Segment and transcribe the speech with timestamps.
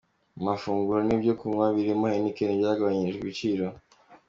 [0.39, 3.65] Amafunguro n’ibyo kunywa birimo Heineken byagabanyirijwe ibiciro.